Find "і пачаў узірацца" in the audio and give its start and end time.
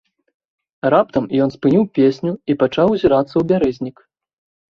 2.53-3.31